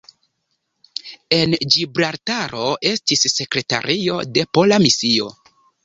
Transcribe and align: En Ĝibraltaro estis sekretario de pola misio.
En 1.37 1.53
Ĝibraltaro 1.75 2.65
estis 2.95 3.29
sekretario 3.35 4.21
de 4.39 4.51
pola 4.59 4.85
misio. 4.89 5.35